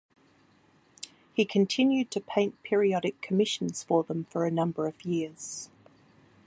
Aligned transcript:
He 1.31 1.45
continued 1.45 2.09
to 2.09 2.21
paint 2.21 2.63
periodic 2.63 3.21
commissions 3.21 3.83
for 3.83 4.01
them 4.03 4.23
for 4.31 4.47
a 4.47 4.51
number 4.51 4.87
of 4.87 5.05
years. 5.05 5.69